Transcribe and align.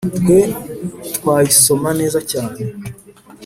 twe 0.17 0.39
twayisoma 1.15 1.89
neza 1.99 2.19
cyane 2.31 2.59